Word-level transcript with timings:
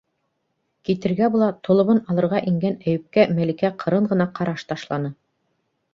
Китергә 0.87 1.27
була 1.35 1.49
толобон 1.67 2.01
алырға 2.13 2.41
ингән 2.53 2.79
Әйүпкә 2.87 3.27
Мәликә 3.41 3.73
ҡырын 3.85 4.09
ғына 4.15 4.31
ҡараш 4.41 4.65
ташланы: 4.73 5.17